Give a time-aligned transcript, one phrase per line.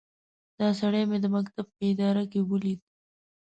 [0.59, 2.79] دا سړی مې د مکتب په اداره کې وليد.